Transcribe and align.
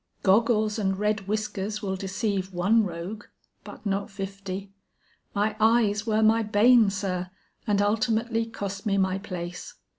Goggles 0.23 0.79
and 0.79 0.97
red 0.97 1.27
whiskers 1.27 1.83
will 1.83 1.95
deceive 1.95 2.51
one 2.55 2.83
rogue, 2.83 3.25
but 3.63 3.85
not 3.85 4.09
fifty. 4.09 4.71
My 5.35 5.55
eyes 5.59 6.07
were 6.07 6.23
my 6.23 6.41
bane, 6.41 6.89
sir, 6.89 7.29
and 7.67 7.83
ultimately 7.83 8.47
cost 8.47 8.83
me 8.83 8.97
my 8.97 9.19
place. 9.19 9.75